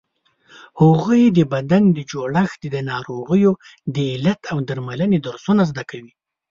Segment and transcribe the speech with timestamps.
[0.81, 3.51] هغوی د بدن د جوړښت، د ناروغیو
[3.95, 6.13] د علت او درملنې درسونه زده کوي.